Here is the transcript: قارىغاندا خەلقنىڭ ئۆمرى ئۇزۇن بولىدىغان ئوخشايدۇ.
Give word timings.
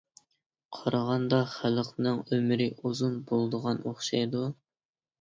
قارىغاندا 0.77 1.41
خەلقنىڭ 1.51 2.19
ئۆمرى 2.23 2.69
ئۇزۇن 2.81 3.23
بولىدىغان 3.31 3.89
ئوخشايدۇ. 3.89 4.47